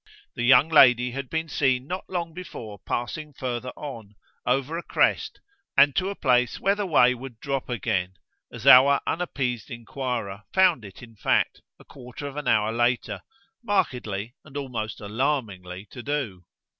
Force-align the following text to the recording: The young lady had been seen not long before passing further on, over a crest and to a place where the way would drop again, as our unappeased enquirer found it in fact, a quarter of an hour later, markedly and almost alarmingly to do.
The 0.33 0.41
young 0.41 0.67
lady 0.69 1.11
had 1.11 1.29
been 1.29 1.47
seen 1.47 1.85
not 1.85 2.09
long 2.09 2.33
before 2.33 2.79
passing 2.79 3.33
further 3.35 3.69
on, 3.77 4.15
over 4.47 4.75
a 4.75 4.81
crest 4.81 5.39
and 5.77 5.95
to 5.95 6.09
a 6.09 6.15
place 6.15 6.59
where 6.59 6.73
the 6.73 6.87
way 6.87 7.13
would 7.13 7.39
drop 7.39 7.69
again, 7.69 8.15
as 8.51 8.65
our 8.65 8.99
unappeased 9.05 9.69
enquirer 9.69 10.41
found 10.55 10.83
it 10.83 11.03
in 11.03 11.15
fact, 11.15 11.61
a 11.77 11.85
quarter 11.85 12.25
of 12.27 12.35
an 12.35 12.47
hour 12.47 12.71
later, 12.71 13.21
markedly 13.63 14.33
and 14.43 14.57
almost 14.57 14.99
alarmingly 15.01 15.85
to 15.91 16.01
do. 16.01 16.45